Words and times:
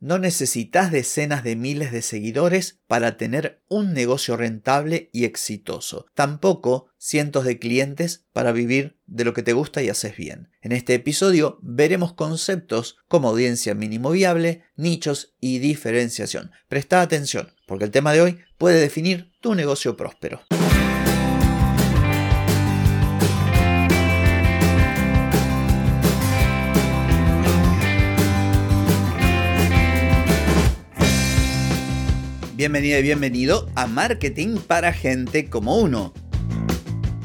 No 0.00 0.18
necesitas 0.18 0.92
decenas 0.92 1.42
de 1.42 1.56
miles 1.56 1.90
de 1.90 2.02
seguidores 2.02 2.78
para 2.86 3.16
tener 3.16 3.64
un 3.68 3.92
negocio 3.92 4.36
rentable 4.36 5.10
y 5.12 5.24
exitoso. 5.24 6.06
Tampoco 6.14 6.86
cientos 6.98 7.44
de 7.44 7.58
clientes 7.58 8.24
para 8.32 8.52
vivir 8.52 9.00
de 9.06 9.24
lo 9.24 9.34
que 9.34 9.42
te 9.42 9.54
gusta 9.54 9.82
y 9.82 9.88
haces 9.88 10.16
bien. 10.16 10.50
En 10.62 10.70
este 10.70 10.94
episodio 10.94 11.58
veremos 11.62 12.12
conceptos 12.12 12.96
como 13.08 13.28
audiencia 13.28 13.74
mínimo 13.74 14.10
viable, 14.12 14.62
nichos 14.76 15.34
y 15.40 15.58
diferenciación. 15.58 16.52
Presta 16.68 17.00
atención, 17.00 17.52
porque 17.66 17.84
el 17.84 17.90
tema 17.90 18.12
de 18.12 18.20
hoy 18.20 18.38
puede 18.56 18.80
definir 18.80 19.32
tu 19.40 19.56
negocio 19.56 19.96
próspero. 19.96 20.42
Bienvenida 32.58 32.98
y 32.98 33.02
bienvenido 33.02 33.70
a 33.76 33.86
Marketing 33.86 34.56
para 34.56 34.92
Gente 34.92 35.48
como 35.48 35.78
Uno. 35.78 36.12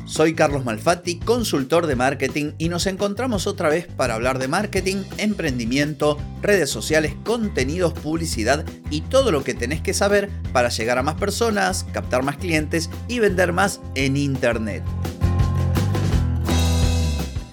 Soy 0.06 0.36
Carlos 0.36 0.64
Malfatti, 0.64 1.18
consultor 1.18 1.88
de 1.88 1.96
marketing 1.96 2.52
y 2.60 2.70
nos 2.70 2.86
encontramos 2.86 3.48
otra 3.48 3.68
vez 3.68 3.88
para 3.88 4.14
hablar 4.14 4.38
de 4.38 4.48
marketing, 4.48 4.98
emprendimiento, 5.18 6.20
redes 6.44 6.70
sociales, 6.70 7.16
contenidos, 7.26 7.94
publicidad 7.94 8.64
y 8.92 9.02
todo 9.02 9.32
lo 9.32 9.44
que 9.44 9.56
tenés 9.56 9.82
que 9.82 9.96
saber 9.96 10.30
para 10.52 10.70
llegar 10.70 11.00
a 11.00 11.04
más 11.04 11.16
personas, 11.16 11.88
captar 11.92 12.22
más 12.22 12.38
clientes 12.38 12.92
y 13.08 13.18
vender 13.18 13.54
más 13.54 13.82
en 13.96 14.18
Internet. 14.18 14.84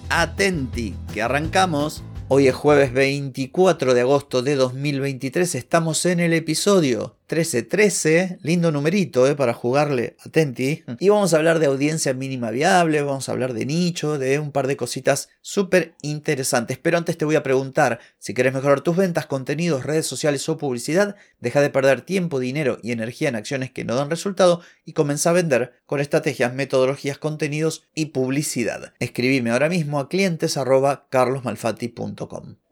Atenti, 0.09 0.93
que 1.11 1.23
arrancamos. 1.23 2.03
Hoy 2.27 2.47
es 2.47 2.53
jueves 2.53 2.93
24 2.93 3.95
de 3.95 4.01
agosto 4.01 4.43
de 4.43 4.53
2023, 4.53 5.55
estamos 5.55 6.05
en 6.05 6.19
el 6.19 6.33
episodio 6.33 7.17
1313, 7.31 8.39
lindo 8.41 8.71
numerito 8.71 9.25
eh, 9.25 9.35
para 9.35 9.53
jugarle, 9.53 10.17
atenti. 10.25 10.83
Y 10.99 11.09
vamos 11.09 11.33
a 11.33 11.37
hablar 11.37 11.59
de 11.59 11.67
audiencia 11.67 12.13
mínima 12.13 12.51
viable, 12.51 13.01
vamos 13.01 13.29
a 13.29 13.31
hablar 13.31 13.53
de 13.53 13.65
nicho, 13.65 14.17
de 14.17 14.39
un 14.39 14.51
par 14.51 14.67
de 14.67 14.75
cositas 14.75 15.29
súper 15.39 15.95
interesantes. 16.01 16.77
Pero 16.77 16.97
antes 16.97 17.17
te 17.17 17.23
voy 17.25 17.35
a 17.35 17.43
preguntar, 17.43 17.99
si 18.19 18.33
quieres 18.33 18.53
mejorar 18.53 18.81
tus 18.81 18.97
ventas, 18.97 19.27
contenidos, 19.27 19.85
redes 19.85 20.05
sociales 20.05 20.47
o 20.49 20.57
publicidad, 20.57 21.15
deja 21.39 21.61
de 21.61 21.69
perder 21.69 22.01
tiempo, 22.01 22.39
dinero 22.39 22.79
y 22.83 22.91
energía 22.91 23.29
en 23.29 23.35
acciones 23.35 23.71
que 23.71 23.85
no 23.85 23.95
dan 23.95 24.09
resultado 24.09 24.61
y 24.83 24.93
comienza 24.93 25.29
a 25.29 25.33
vender 25.33 25.73
con 25.85 26.01
estrategias, 26.01 26.53
metodologías, 26.53 27.17
contenidos 27.17 27.87
y 27.95 28.07
publicidad. 28.07 28.93
Escribime 28.99 29.51
ahora 29.51 29.69
mismo 29.69 29.99
a 29.99 30.09
clientes 30.09 30.57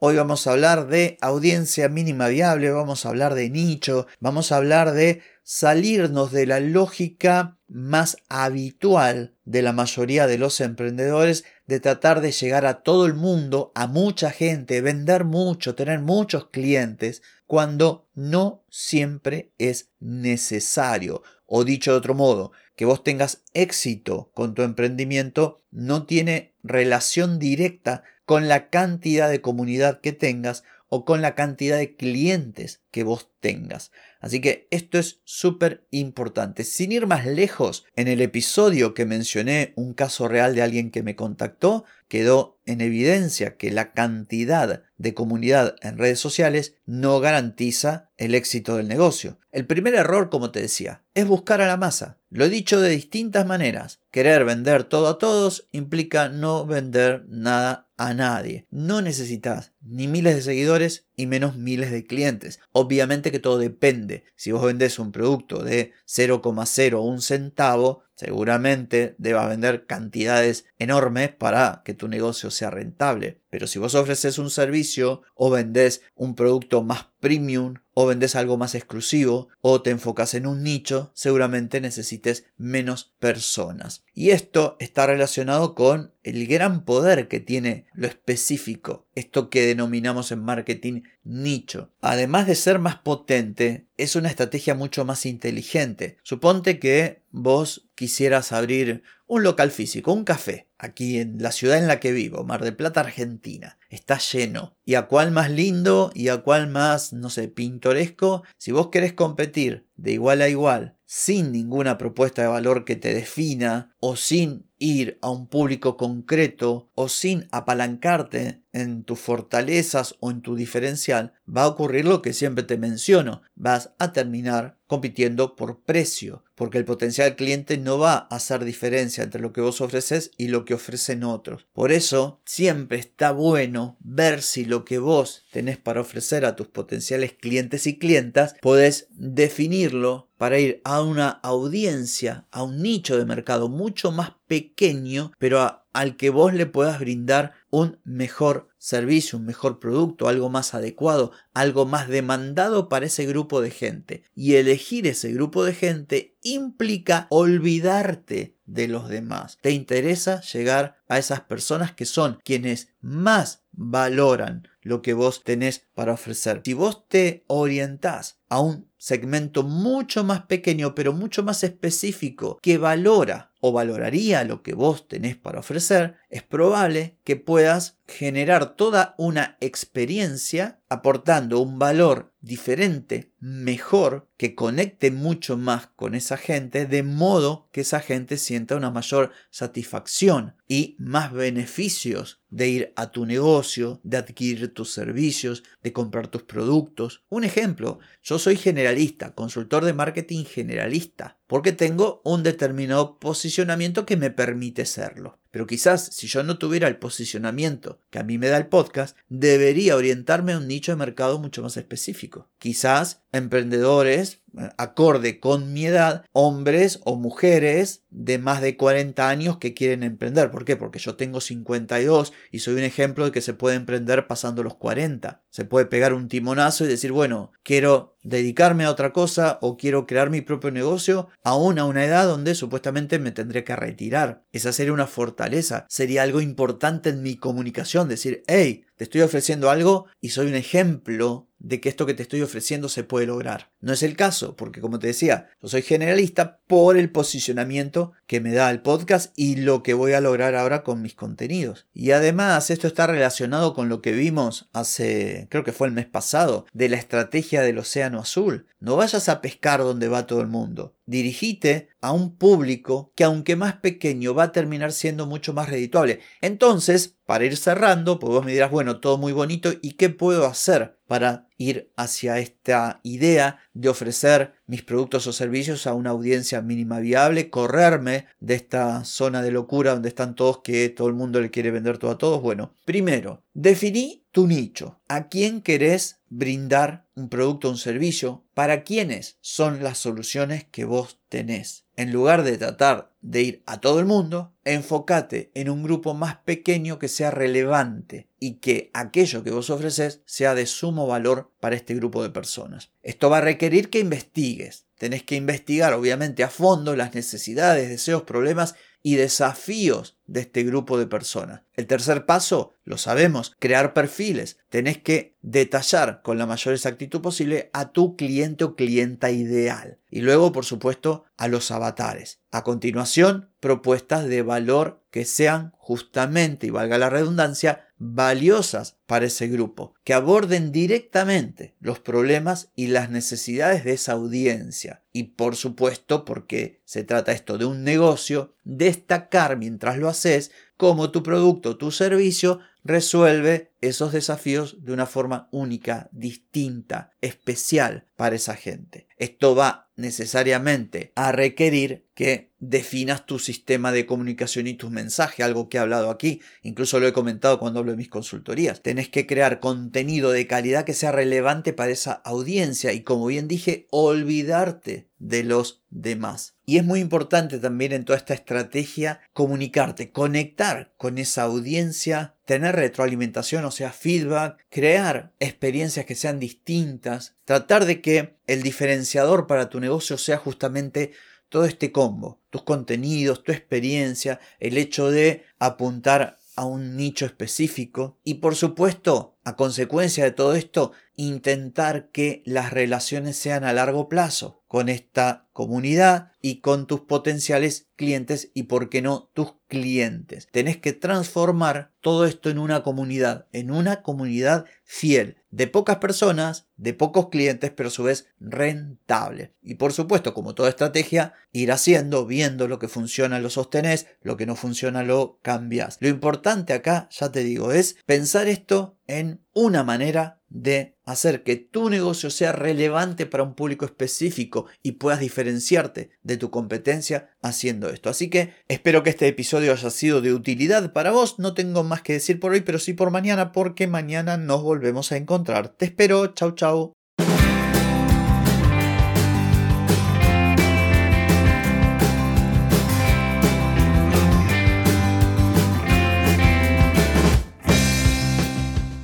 Hoy 0.01 0.15
vamos 0.15 0.47
a 0.47 0.51
hablar 0.51 0.87
de 0.87 1.17
audiencia 1.19 1.89
mínima 1.89 2.29
viable, 2.29 2.71
vamos 2.71 3.05
a 3.05 3.09
hablar 3.09 3.35
de 3.35 3.49
nicho, 3.49 4.07
vamos 4.21 4.53
a 4.53 4.55
hablar 4.55 4.93
de 4.93 5.21
salirnos 5.43 6.31
de 6.31 6.45
la 6.45 6.61
lógica 6.61 7.57
más 7.67 8.15
habitual 8.29 9.35
de 9.43 9.61
la 9.61 9.73
mayoría 9.73 10.25
de 10.25 10.37
los 10.37 10.61
emprendedores 10.61 11.43
de 11.69 11.79
tratar 11.79 12.19
de 12.19 12.31
llegar 12.31 12.65
a 12.65 12.81
todo 12.81 13.05
el 13.05 13.13
mundo, 13.13 13.71
a 13.75 13.85
mucha 13.85 14.31
gente, 14.31 14.81
vender 14.81 15.23
mucho, 15.23 15.75
tener 15.75 15.99
muchos 15.99 16.47
clientes, 16.47 17.21
cuando 17.45 18.07
no 18.15 18.63
siempre 18.71 19.51
es 19.59 19.91
necesario. 19.99 21.21
O 21.45 21.63
dicho 21.63 21.91
de 21.91 21.97
otro 21.97 22.15
modo, 22.15 22.53
que 22.75 22.85
vos 22.85 23.03
tengas 23.03 23.43
éxito 23.53 24.31
con 24.33 24.55
tu 24.55 24.63
emprendimiento 24.63 25.59
no 25.69 26.07
tiene 26.07 26.55
relación 26.63 27.37
directa 27.37 28.01
con 28.25 28.47
la 28.47 28.69
cantidad 28.69 29.29
de 29.29 29.41
comunidad 29.41 30.01
que 30.01 30.11
tengas 30.11 30.63
o 30.89 31.05
con 31.05 31.21
la 31.21 31.35
cantidad 31.35 31.77
de 31.77 31.95
clientes 31.95 32.81
que 32.91 33.03
vos 33.03 33.29
tengas. 33.39 33.91
Así 34.19 34.41
que 34.41 34.67
esto 34.71 34.97
es 34.97 35.21
súper 35.23 35.87
importante. 35.91 36.63
Sin 36.63 36.91
ir 36.91 37.07
más 37.07 37.25
lejos, 37.25 37.85
en 37.95 38.07
el 38.07 38.21
episodio 38.21 38.93
que 38.93 39.05
mencioné 39.05 39.71
un 39.75 39.93
caso 39.93 40.27
real 40.27 40.55
de 40.55 40.63
alguien 40.63 40.91
que 40.91 41.03
me 41.03 41.15
contactó, 41.15 41.85
quedó 42.07 42.59
en 42.65 42.81
evidencia 42.81 43.55
que 43.55 43.71
la 43.71 43.93
cantidad 43.93 44.83
de 44.97 45.13
comunidad 45.13 45.75
en 45.81 45.97
redes 45.97 46.19
sociales 46.19 46.75
no 46.85 47.19
garantiza 47.19 48.09
el 48.17 48.35
éxito 48.35 48.75
del 48.75 48.87
negocio. 48.87 49.39
El 49.51 49.65
primer 49.65 49.95
error, 49.95 50.29
como 50.29 50.51
te 50.51 50.61
decía, 50.61 51.03
es 51.13 51.25
buscar 51.25 51.61
a 51.61 51.67
la 51.67 51.77
masa. 51.77 52.17
Lo 52.29 52.45
he 52.45 52.49
dicho 52.49 52.81
de 52.81 52.89
distintas 52.89 53.45
maneras. 53.45 54.01
Querer 54.11 54.43
vender 54.43 54.83
todo 54.83 55.07
a 55.07 55.17
todos 55.17 55.67
implica 55.71 56.29
no 56.29 56.65
vender 56.65 57.25
nada 57.29 57.88
a 57.99 58.13
nadie. 58.13 58.65
No 58.71 59.01
necesitas 59.01 59.73
ni 59.81 60.07
miles 60.07 60.33
de 60.33 60.41
seguidores 60.41 61.09
y 61.17 61.27
menos 61.27 61.57
miles 61.57 61.91
de 61.91 62.05
clientes. 62.05 62.61
Obviamente 62.71 63.29
que 63.29 63.39
todo 63.39 63.57
depende. 63.57 64.23
Si 64.37 64.53
vos 64.53 64.63
vendés 64.63 64.99
un 64.99 65.11
producto 65.11 65.61
de 65.63 65.91
0,01 66.07 67.19
centavo, 67.19 68.03
seguramente 68.19 69.15
debas 69.17 69.47
vender 69.47 69.85
cantidades 69.85 70.65
enormes 70.77 71.29
para 71.29 71.83
que 71.85 71.93
tu 71.93 72.09
negocio 72.09 72.51
sea 72.51 72.69
rentable. 72.69 73.39
Pero 73.49 73.65
si 73.65 73.79
vos 73.79 73.95
ofreces 73.95 74.37
un 74.37 74.49
servicio 74.49 75.21
o 75.35 75.49
vendés 75.49 76.01
un 76.15 76.35
producto 76.35 76.83
más 76.83 77.07
premium 77.21 77.75
o 77.93 78.07
vendes 78.07 78.35
algo 78.35 78.57
más 78.57 78.75
exclusivo 78.75 79.47
o 79.61 79.81
te 79.81 79.91
enfocas 79.91 80.33
en 80.33 80.47
un 80.47 80.63
nicho, 80.63 81.11
seguramente 81.15 81.79
necesites 81.79 82.43
menos 82.57 83.13
personas. 83.19 84.03
Y 84.13 84.31
esto 84.31 84.75
está 84.81 85.07
relacionado 85.07 85.73
con 85.73 86.13
el 86.23 86.45
gran 86.45 86.83
poder 86.83 87.29
que 87.29 87.39
tiene 87.39 87.85
lo 87.93 88.07
específico, 88.07 89.07
esto 89.19 89.49
que 89.49 89.65
denominamos 89.65 90.31
en 90.31 90.43
marketing 90.43 91.03
nicho. 91.23 91.93
Además 92.01 92.47
de 92.47 92.55
ser 92.55 92.79
más 92.79 92.95
potente, 92.97 93.87
es 93.97 94.15
una 94.15 94.29
estrategia 94.29 94.75
mucho 94.75 95.05
más 95.05 95.25
inteligente. 95.25 96.17
Suponte 96.23 96.79
que 96.79 97.21
vos 97.31 97.89
quisieras 97.95 98.51
abrir 98.51 99.03
un 99.27 99.43
local 99.43 99.71
físico, 99.71 100.11
un 100.11 100.23
café, 100.23 100.69
aquí 100.77 101.19
en 101.19 101.41
la 101.41 101.51
ciudad 101.51 101.77
en 101.77 101.87
la 101.87 101.99
que 101.99 102.11
vivo, 102.11 102.43
Mar 102.43 102.63
del 102.63 102.75
Plata, 102.75 103.01
Argentina. 103.01 103.77
Está 103.89 104.17
lleno. 104.17 104.75
¿Y 104.85 104.95
a 104.95 105.03
cuál 105.03 105.31
más 105.31 105.51
lindo 105.51 106.11
y 106.15 106.29
a 106.29 106.37
cuál 106.37 106.67
más, 106.67 107.13
no 107.13 107.29
sé, 107.29 107.47
pintoresco? 107.47 108.43
Si 108.57 108.71
vos 108.71 108.87
querés 108.87 109.13
competir 109.13 109.87
de 109.95 110.13
igual 110.13 110.41
a 110.41 110.49
igual, 110.49 110.97
sin 111.11 111.51
ninguna 111.51 111.97
propuesta 111.97 112.43
de 112.43 112.49
valor 112.49 112.85
que 112.85 112.95
te 112.95 113.15
defina, 113.15 113.95
o 113.99 114.15
sin 114.15 114.69
ir 114.77 115.17
a 115.23 115.31
un 115.31 115.47
público 115.47 115.97
concreto, 115.97 116.91
o 116.93 117.09
sin 117.09 117.47
apalancarte 117.51 118.61
en 118.73 119.03
tus 119.03 119.17
fortalezas 119.17 120.17
o 120.19 120.29
en 120.29 120.43
tu 120.43 120.55
diferencial, 120.55 121.33
va 121.47 121.63
a 121.63 121.67
ocurrir 121.67 122.05
lo 122.05 122.21
que 122.21 122.31
siempre 122.33 122.63
te 122.63 122.77
menciono. 122.77 123.41
Vas 123.55 123.91
a 123.97 124.13
terminar 124.13 124.77
compitiendo 124.85 125.55
por 125.55 125.81
precio, 125.81 126.43
porque 126.53 126.77
el 126.77 126.85
potencial 126.85 127.35
cliente 127.35 127.79
no 127.79 127.97
va 127.97 128.27
a 128.29 128.35
hacer 128.35 128.63
diferencia 128.63 129.23
entre 129.23 129.41
lo 129.41 129.51
que 129.51 129.61
vos 129.61 129.81
ofreces 129.81 130.29
y 130.37 130.49
lo 130.49 130.63
que 130.63 130.75
ofrecen 130.75 131.23
otros. 131.23 131.65
Por 131.73 131.91
eso, 131.91 132.39
siempre 132.45 132.99
está 132.99 133.31
bueno 133.31 133.97
ver 133.99 134.43
si 134.43 134.63
lo 134.63 134.85
que 134.85 134.99
vos 134.99 135.43
tenés 135.51 135.77
para 135.77 136.01
ofrecer 136.01 136.45
a 136.45 136.55
tus 136.55 136.67
potenciales 136.67 137.33
clientes 137.33 137.87
y 137.87 137.97
clientas, 137.97 138.53
podés 138.61 139.07
definirlo 139.09 140.28
para 140.39 140.57
ir 140.57 140.79
a 140.85 141.01
una 141.01 141.27
audiencia, 141.29 142.47
a 142.49 142.63
un 142.63 142.81
nicho 142.81 143.17
de 143.17 143.25
mercado 143.25 143.67
mucho 143.67 144.13
más 144.13 144.35
pequeño, 144.47 145.33
pero 145.37 145.83
al 145.91 146.15
que 146.15 146.29
vos 146.29 146.53
le 146.53 146.65
puedas 146.65 146.97
brindar 146.97 147.55
un 147.69 147.99
mejor 148.05 148.69
servicio, 148.77 149.37
un 149.37 149.45
mejor 149.45 149.79
producto, 149.79 150.29
algo 150.29 150.49
más 150.49 150.73
adecuado, 150.73 151.33
algo 151.53 151.85
más 151.85 152.07
demandado 152.07 152.87
para 152.87 153.07
ese 153.07 153.25
grupo 153.25 153.59
de 153.59 153.69
gente. 153.69 154.23
Y 154.33 154.55
elegir 154.55 155.07
ese 155.07 155.33
grupo 155.33 155.65
de 155.65 155.73
gente 155.73 156.37
implica 156.41 157.27
olvidarte 157.29 158.55
de 158.65 158.87
los 158.87 159.09
demás. 159.09 159.57
Te 159.61 159.71
interesa 159.71 160.39
llegar 160.39 160.95
a 161.09 161.17
esas 161.17 161.41
personas 161.41 161.91
que 161.91 162.05
son 162.05 162.39
quienes 162.45 162.93
más 163.01 163.65
valoran 163.73 164.69
lo 164.81 165.01
que 165.01 165.13
vos 165.13 165.43
tenés 165.43 165.87
para 165.93 166.13
ofrecer. 166.13 166.61
Si 166.63 166.73
vos 166.73 167.07
te 167.07 167.43
orientás 167.47 168.39
a 168.49 168.59
un 168.59 168.89
segmento 168.97 169.63
mucho 169.63 170.23
más 170.23 170.43
pequeño, 170.43 170.93
pero 170.93 171.13
mucho 171.13 171.41
más 171.43 171.63
específico, 171.63 172.59
que 172.61 172.77
valora 172.77 173.51
o 173.61 173.71
valoraría 173.71 174.43
lo 174.43 174.61
que 174.61 174.73
vos 174.73 175.07
tenés 175.07 175.35
para 175.37 175.59
ofrecer, 175.59 176.15
es 176.29 176.43
probable 176.43 177.17
que 177.23 177.35
puedas 177.35 177.97
generar 178.07 178.75
toda 178.75 179.15
una 179.17 179.57
experiencia 179.59 180.79
aportando 180.89 181.59
un 181.59 181.77
valor 181.77 182.33
diferente, 182.41 183.33
mejor, 183.39 184.27
que 184.37 184.55
conecte 184.55 185.11
mucho 185.11 185.57
más 185.57 185.87
con 185.87 186.15
esa 186.15 186.37
gente, 186.37 186.85
de 186.85 187.03
modo 187.03 187.67
que 187.71 187.81
esa 187.81 187.99
gente 187.99 188.37
sienta 188.37 188.75
una 188.75 188.91
mayor 188.91 189.31
satisfacción 189.49 190.55
y 190.67 190.95
más 190.99 191.33
beneficios 191.33 192.41
de 192.49 192.69
ir 192.69 192.93
a 192.95 193.11
tu 193.11 193.25
negocio, 193.25 193.99
de 194.03 194.17
adquirir 194.17 194.68
tus 194.69 194.91
servicios, 194.91 195.63
de 195.83 195.93
comprar 195.93 196.27
tus 196.27 196.43
productos. 196.43 197.23
Un 197.29 197.43
ejemplo, 197.43 197.99
yo 198.23 198.39
soy 198.39 198.55
generalista, 198.55 199.35
consultor 199.35 199.85
de 199.85 199.93
marketing 199.93 200.45
generalista, 200.45 201.37
porque 201.47 201.71
tengo 201.71 202.21
un 202.23 202.43
determinado 202.43 203.19
posicionamiento 203.19 204.05
que 204.05 204.17
me 204.17 204.31
permite 204.31 204.85
serlo. 204.85 205.39
Pero 205.51 205.65
quizás 205.65 206.05
si 206.13 206.27
yo 206.27 206.43
no 206.43 206.57
tuviera 206.57 206.87
el 206.87 206.97
posicionamiento 206.97 207.99
que 208.11 208.19
a 208.19 208.23
mí 208.23 208.37
me 208.37 208.49
da 208.49 208.57
el 208.57 208.67
podcast, 208.67 209.17
debería 209.29 209.95
orientarme 209.95 210.53
a 210.53 210.57
un 210.57 210.67
nicho 210.67 210.91
de 210.91 210.97
mercado 210.97 211.39
mucho 211.39 211.63
más 211.63 211.75
específico. 211.75 212.49
Quizás 212.59 213.23
emprendedores 213.31 214.41
acorde 214.77 215.39
con 215.39 215.73
mi 215.73 215.85
edad, 215.85 216.25
hombres 216.31 216.99
o 217.03 217.15
mujeres 217.15 218.03
de 218.09 218.37
más 218.37 218.61
de 218.61 218.77
40 218.77 219.29
años 219.29 219.57
que 219.57 219.73
quieren 219.73 220.03
emprender. 220.03 220.51
¿Por 220.51 220.65
qué? 220.65 220.75
Porque 220.75 220.99
yo 220.99 221.15
tengo 221.15 221.41
52 221.41 222.33
y 222.51 222.59
soy 222.59 222.75
un 222.75 222.83
ejemplo 222.83 223.25
de 223.25 223.31
que 223.31 223.41
se 223.41 223.53
puede 223.53 223.75
emprender 223.75 224.27
pasando 224.27 224.63
los 224.63 224.75
40. 224.75 225.43
Se 225.49 225.65
puede 225.65 225.85
pegar 225.85 226.13
un 226.13 226.27
timonazo 226.27 226.85
y 226.85 226.87
decir, 226.87 227.11
bueno, 227.11 227.51
quiero 227.63 228.17
dedicarme 228.23 228.83
a 228.83 228.91
otra 228.91 229.13
cosa 229.13 229.59
o 229.61 229.77
quiero 229.77 230.05
crear 230.05 230.29
mi 230.29 230.41
propio 230.41 230.71
negocio 230.71 231.29
aún 231.43 231.79
a 231.79 231.85
una 231.85 232.05
edad 232.05 232.27
donde 232.27 232.55
supuestamente 232.55 233.19
me 233.19 233.31
tendré 233.31 233.63
que 233.63 233.75
retirar. 233.75 234.43
Esa 234.51 234.73
sería 234.73 234.93
una 234.93 235.07
fortaleza, 235.07 235.85
sería 235.89 236.23
algo 236.23 236.41
importante 236.41 237.09
en 237.09 237.21
mi 237.21 237.35
comunicación, 237.37 238.09
decir, 238.09 238.43
hey, 238.47 238.85
te 238.99 239.05
estoy 239.05 239.21
ofreciendo 239.21 239.69
algo 239.69 240.07
y 240.19 240.31
soy 240.31 240.47
un 240.47 240.55
ejemplo 240.55 241.47
de 241.57 241.79
que 241.79 241.87
esto 241.87 242.05
que 242.05 242.13
te 242.13 242.23
estoy 242.23 242.41
ofreciendo 242.41 242.89
se 242.89 243.05
puede 243.05 243.27
lograr. 243.27 243.71
No 243.81 243.93
es 243.93 244.03
el 244.03 244.17
caso, 244.17 244.57
porque 244.57 244.81
como 244.81 244.99
te 244.99 245.07
decía, 245.07 245.47
yo 245.61 245.69
soy 245.69 245.81
generalista 245.83 246.59
por 246.67 246.97
el 246.97 247.11
posicionamiento 247.11 248.11
que 248.27 248.41
me 248.41 248.53
da 248.53 248.69
el 248.71 248.81
podcast 248.81 249.31
y 249.37 249.55
lo 249.55 249.83
que 249.83 249.93
voy 249.93 250.11
a 250.11 250.21
lograr 250.21 250.55
ahora 250.55 250.83
con 250.83 251.01
mis 251.01 251.15
contenidos. 251.15 251.87
Y 251.93 252.11
además 252.11 252.71
esto 252.71 252.87
está 252.87 253.07
relacionado 253.07 253.73
con 253.73 253.87
lo 253.87 254.01
que 254.01 254.11
vimos 254.11 254.69
hace, 254.73 255.47
creo 255.49 255.63
que 255.63 255.71
fue 255.71 255.87
el 255.87 255.93
mes 255.93 256.07
pasado, 256.07 256.65
de 256.73 256.89
la 256.89 256.97
estrategia 256.97 257.61
del 257.61 257.77
Océano 257.77 258.19
Azul. 258.19 258.67
No 258.81 258.97
vayas 258.97 259.29
a 259.29 259.39
pescar 259.39 259.79
donde 259.79 260.09
va 260.09 260.27
todo 260.27 260.41
el 260.41 260.47
mundo. 260.47 260.95
Dirigite 261.05 261.89
a 262.01 262.11
un 262.11 262.35
público 262.35 263.13
que 263.15 263.23
aunque 263.23 263.55
más 263.55 263.77
pequeño 263.77 264.33
va 264.33 264.43
a 264.43 264.51
terminar 264.51 264.91
siendo 264.91 265.25
mucho 265.25 265.53
más 265.53 265.69
redituable. 265.69 266.19
Entonces, 266.41 267.15
para 267.25 267.45
ir 267.45 267.55
cerrando, 267.55 268.19
pues 268.19 268.31
vos 268.31 268.45
me 268.45 268.51
dirás, 268.51 268.71
bueno, 268.71 268.99
todo 268.99 269.17
muy 269.17 269.31
bonito, 269.31 269.71
¿y 269.81 269.93
qué 269.93 270.09
puedo 270.09 270.45
hacer 270.45 270.98
para 271.09 271.47
ir 271.57 271.91
hacia 271.95 272.37
esta 272.37 272.99
idea 273.01 273.57
de 273.73 273.89
ofrecer 273.89 274.53
mis 274.67 274.83
productos 274.83 275.25
o 275.25 275.33
servicios 275.33 275.87
a 275.87 275.95
una 275.95 276.11
audiencia 276.11 276.61
mínima 276.61 276.99
viable, 276.99 277.49
correrme 277.49 278.27
de 278.39 278.53
esta 278.53 279.03
zona 279.05 279.41
de 279.41 279.49
locura 279.49 279.93
donde 279.93 280.09
están 280.09 280.35
todos 280.35 280.59
que 280.59 280.87
todo 280.89 281.07
el 281.07 281.15
mundo 281.15 281.41
le 281.41 281.49
quiere 281.49 281.71
vender 281.71 281.97
todo 281.97 282.11
a 282.11 282.19
todos. 282.19 282.43
Bueno, 282.43 282.75
primero, 282.85 283.43
definí 283.55 284.27
tu 284.31 284.45
nicho. 284.45 285.01
¿A 285.07 285.29
quién 285.29 285.61
querés 285.63 286.19
brindar 286.29 287.07
un 287.15 287.27
producto 287.29 287.69
o 287.69 287.71
un 287.71 287.77
servicio? 287.79 288.45
¿Para 288.53 288.83
quiénes 288.83 289.39
son 289.41 289.81
las 289.81 289.97
soluciones 289.97 290.65
que 290.65 290.85
vos 290.85 291.19
tenés? 291.27 291.87
En 291.99 292.13
lugar 292.13 292.43
de 292.43 292.57
tratar 292.57 293.11
de 293.19 293.41
ir 293.41 293.63
a 293.65 293.81
todo 293.81 293.99
el 293.99 294.05
mundo, 294.05 294.53
enfócate 294.63 295.51
en 295.53 295.69
un 295.69 295.83
grupo 295.83 296.13
más 296.13 296.37
pequeño 296.37 296.97
que 296.97 297.09
sea 297.09 297.29
relevante 297.29 298.29
y 298.39 298.59
que 298.59 298.89
aquello 298.93 299.43
que 299.43 299.51
vos 299.51 299.69
ofreces 299.69 300.21
sea 300.25 300.55
de 300.55 300.65
sumo 300.65 301.07
valor 301.07 301.51
para 301.59 301.75
este 301.75 301.95
grupo 301.95 302.23
de 302.23 302.29
personas. 302.29 302.93
Esto 303.03 303.29
va 303.29 303.39
a 303.39 303.41
requerir 303.41 303.89
que 303.89 303.99
investigues. 303.99 304.85
Tenés 304.97 305.23
que 305.23 305.35
investigar 305.35 305.91
obviamente 305.91 306.41
a 306.41 306.49
fondo 306.49 306.95
las 306.95 307.15
necesidades, 307.15 307.89
deseos, 307.89 308.23
problemas 308.23 308.75
y 309.01 309.15
desafíos 309.15 310.17
de 310.27 310.41
este 310.41 310.63
grupo 310.63 310.97
de 310.97 311.07
personas. 311.07 311.61
El 311.73 311.87
tercer 311.87 312.25
paso, 312.25 312.73
lo 312.83 312.97
sabemos, 312.97 313.55
crear 313.59 313.93
perfiles. 313.93 314.57
Tenés 314.69 314.97
que 314.97 315.37
detallar 315.41 316.21
con 316.21 316.37
la 316.37 316.45
mayor 316.45 316.73
exactitud 316.73 317.21
posible 317.21 317.69
a 317.73 317.91
tu 317.91 318.15
cliente 318.15 318.63
o 318.63 318.75
clienta 318.75 319.31
ideal. 319.31 319.97
Y 320.09 320.21
luego, 320.21 320.51
por 320.51 320.65
supuesto, 320.65 321.23
a 321.37 321.47
los 321.47 321.71
avatares. 321.71 322.41
A 322.51 322.63
continuación, 322.63 323.49
propuestas 323.59 324.27
de 324.27 324.41
valor 324.41 325.03
que 325.11 325.25
sean 325.25 325.73
justamente, 325.77 326.67
y 326.67 326.69
valga 326.69 326.97
la 326.97 327.09
redundancia, 327.09 327.87
valiosas 327.99 328.97
para 329.05 329.25
ese 329.25 329.47
grupo, 329.47 329.93
que 330.03 330.13
aborden 330.13 330.71
directamente 330.71 331.75
los 331.81 331.99
problemas 331.99 332.71
y 332.75 332.87
las 332.87 333.09
necesidades 333.09 333.83
de 333.83 333.93
esa 333.93 334.13
audiencia. 334.13 335.03
Y 335.11 335.23
por 335.23 335.55
supuesto, 335.55 336.25
porque 336.25 336.81
se 336.85 337.03
trata 337.03 337.33
esto 337.33 337.57
de 337.57 337.65
un 337.65 337.83
negocio, 337.83 338.55
destacar 338.63 339.57
mientras 339.57 339.97
lo 339.97 340.07
haces 340.07 340.51
cómo 340.77 341.11
tu 341.11 341.21
producto, 341.21 341.77
tu 341.77 341.91
servicio 341.91 342.59
resuelve 342.83 343.71
esos 343.81 344.11
desafíos 344.11 344.77
de 344.83 344.93
una 344.93 345.05
forma 345.05 345.47
única, 345.51 346.09
distinta, 346.11 347.11
especial 347.21 348.05
para 348.15 348.35
esa 348.35 348.55
gente. 348.55 349.07
Esto 349.17 349.55
va 349.55 349.89
necesariamente 349.95 351.11
a 351.15 351.31
requerir 351.31 352.07
que 352.13 352.51
definas 352.59 353.25
tu 353.25 353.39
sistema 353.39 353.91
de 353.91 354.05
comunicación 354.05 354.67
y 354.67 354.73
tus 354.73 354.91
mensajes, 354.91 355.45
algo 355.45 355.69
que 355.69 355.77
he 355.77 355.79
hablado 355.79 356.09
aquí, 356.09 356.41
incluso 356.63 356.99
lo 356.99 357.07
he 357.07 357.13
comentado 357.13 357.59
cuando 357.59 357.79
hablo 357.79 357.91
de 357.91 357.97
mis 357.97 358.09
consultorías. 358.09 358.81
Tenés 358.81 359.09
que 359.09 359.25
crear 359.25 359.59
contenido 359.59 360.31
de 360.31 360.47
calidad 360.47 360.85
que 360.85 360.93
sea 360.93 361.11
relevante 361.11 361.73
para 361.73 361.91
esa 361.91 362.13
audiencia 362.13 362.93
y 362.93 363.01
como 363.01 363.27
bien 363.27 363.47
dije, 363.47 363.87
olvidarte 363.91 365.09
de 365.17 365.43
los 365.43 365.83
demás. 365.89 366.55
Y 366.65 366.77
es 366.77 366.85
muy 366.85 366.99
importante 366.99 367.59
también 367.59 367.91
en 367.91 368.05
toda 368.05 368.17
esta 368.17 368.33
estrategia 368.33 369.21
comunicarte, 369.33 370.11
conectar 370.11 370.93
con 370.97 371.17
esa 371.17 371.43
audiencia, 371.43 372.35
tener 372.45 372.75
retroalimentación, 372.75 373.65
sea, 373.71 373.91
feedback, 373.91 374.65
crear 374.69 375.33
experiencias 375.39 376.05
que 376.05 376.15
sean 376.15 376.39
distintas, 376.39 377.35
tratar 377.45 377.85
de 377.85 378.01
que 378.01 378.37
el 378.47 378.63
diferenciador 378.63 379.47
para 379.47 379.69
tu 379.69 379.79
negocio 379.79 380.17
sea 380.17 380.37
justamente 380.37 381.11
todo 381.49 381.65
este 381.65 381.91
combo, 381.91 382.41
tus 382.49 382.63
contenidos, 382.63 383.43
tu 383.43 383.51
experiencia, 383.51 384.39
el 384.59 384.77
hecho 384.77 385.09
de 385.09 385.45
apuntar 385.57 386.37
a 386.55 386.65
un 386.65 386.95
nicho 386.95 387.25
específico 387.25 388.19
y 388.23 388.35
por 388.35 388.55
supuesto, 388.55 389.38
a 389.49 389.55
consecuencia 389.55 390.23
de 390.23 390.31
todo 390.31 390.53
esto, 390.53 390.91
intentar 391.15 392.11
que 392.11 392.43
las 392.45 392.71
relaciones 392.71 393.35
sean 393.35 393.63
a 393.63 393.73
largo 393.73 394.07
plazo 394.07 394.63
con 394.67 394.87
esta 394.87 395.49
comunidad 395.51 396.31
y 396.41 396.61
con 396.61 396.87
tus 396.87 397.01
potenciales 397.01 397.87
clientes 397.95 398.51
y, 398.53 398.63
por 398.63 398.89
qué 398.89 399.01
no, 399.01 399.29
tus 399.33 399.55
clientes. 399.67 400.47
Tenés 400.51 400.77
que 400.77 400.93
transformar 400.93 401.91
todo 401.99 402.25
esto 402.25 402.49
en 402.49 402.59
una 402.59 402.83
comunidad, 402.83 403.47
en 403.51 403.71
una 403.71 404.03
comunidad 404.03 404.65
fiel, 404.85 405.37
de 405.51 405.67
pocas 405.67 405.97
personas, 405.97 406.67
de 406.77 406.93
pocos 406.93 407.29
clientes, 407.29 407.71
pero 407.75 407.89
a 407.89 407.91
su 407.91 408.03
vez 408.03 408.27
rentable. 408.39 409.55
Y 409.61 409.75
por 409.75 409.91
supuesto, 409.91 410.33
como 410.33 410.55
toda 410.55 410.69
estrategia, 410.69 411.33
ir 411.51 411.71
haciendo, 411.71 412.25
viendo 412.25 412.67
lo 412.67 412.79
que 412.79 412.87
funciona 412.87 413.39
lo 413.39 413.49
sostenés, 413.49 414.05
lo 414.21 414.37
que 414.37 414.45
no 414.45 414.55
funciona 414.55 415.03
lo 415.03 415.39
cambias. 415.41 415.97
Lo 415.99 416.07
importante 416.07 416.73
acá, 416.73 417.09
ya 417.11 417.31
te 417.31 417.43
digo, 417.43 417.71
es 417.71 417.97
pensar 418.05 418.47
esto 418.47 418.98
en 419.09 419.43
una 419.53 419.83
manera 419.83 420.39
de 420.49 420.95
hacer 421.03 421.43
que 421.43 421.55
tu 421.55 421.89
negocio 421.89 422.29
sea 422.29 422.51
relevante 422.51 423.25
para 423.25 423.43
un 423.43 423.55
público 423.55 423.85
específico 423.85 424.67
y 424.83 424.93
puedas 424.93 425.19
diferenciarte 425.19 426.11
de 426.21 426.37
tu 426.37 426.51
competencia 426.51 427.31
haciendo 427.41 427.89
esto. 427.89 428.11
Así 428.11 428.29
que 428.29 428.53
espero 428.67 429.01
que 429.01 429.09
este 429.09 429.27
episodio 429.27 429.73
haya 429.73 429.89
sido 429.89 430.21
de 430.21 430.33
utilidad 430.33 430.93
para 430.93 431.09
vos. 431.09 431.39
No 431.39 431.55
tengo 431.55 431.83
más 431.83 432.03
que 432.03 432.13
decir 432.13 432.39
por 432.39 432.51
hoy, 432.51 432.61
pero 432.61 432.77
sí 432.77 432.93
por 432.93 433.09
mañana, 433.09 433.51
porque 433.51 433.87
mañana 433.87 434.37
nos 434.37 434.61
volvemos 434.61 435.11
a 435.11 435.17
encontrar. 435.17 435.69
Te 435.69 435.85
espero. 435.85 436.27
Chau, 436.27 436.51
chau. 436.51 436.93